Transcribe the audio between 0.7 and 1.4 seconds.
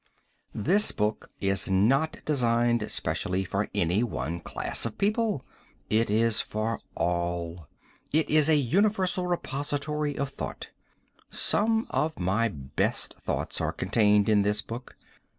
book